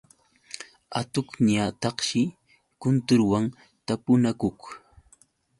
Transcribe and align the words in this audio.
Atuqñataqshi 0.99 2.21
kundurwan 2.81 3.45
tapunakuq. 3.85 4.59